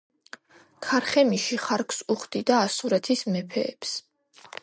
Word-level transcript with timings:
ქარხემიში 0.85 1.59
ხარკს 1.65 2.01
უხდიდა 2.15 2.57
ასურეთის 2.63 3.23
მეფეებს. 3.37 3.95